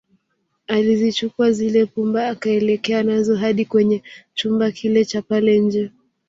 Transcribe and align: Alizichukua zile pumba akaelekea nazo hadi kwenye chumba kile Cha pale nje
Alizichukua 0.67 1.51
zile 1.51 1.85
pumba 1.85 2.27
akaelekea 2.27 3.03
nazo 3.03 3.35
hadi 3.35 3.65
kwenye 3.65 4.03
chumba 4.33 4.71
kile 4.71 5.05
Cha 5.05 5.21
pale 5.21 5.59
nje 5.59 5.91